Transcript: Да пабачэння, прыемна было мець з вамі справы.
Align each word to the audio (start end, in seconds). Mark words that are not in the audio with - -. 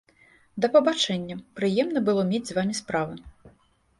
Да 0.63 0.69
пабачэння, 0.75 1.35
прыемна 1.59 2.03
было 2.09 2.21
мець 2.31 2.43
з 2.51 2.57
вамі 2.61 2.75
справы. 2.83 3.15